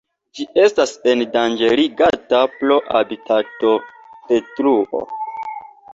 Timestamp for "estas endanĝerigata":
0.61-2.41